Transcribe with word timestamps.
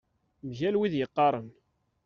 Mgal 0.47 0.75
wid 0.79 0.93
yeqqaren. 0.97 1.47